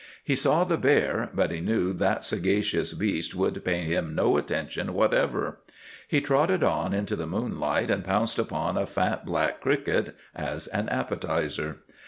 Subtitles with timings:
[0.23, 4.95] He saw the bear, but he knew that sagacious beast would pay him no attention
[4.95, 5.59] whatever.
[6.07, 10.89] He trotted out into the moonlight and pounced upon a fat black cricket as an
[10.89, 11.81] appetizer.